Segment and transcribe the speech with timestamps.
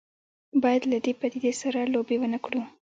[0.63, 2.61] باید له دې پدیدې سره لوبې ونه کړو.